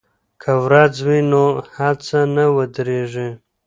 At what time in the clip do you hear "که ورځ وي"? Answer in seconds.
0.41-1.19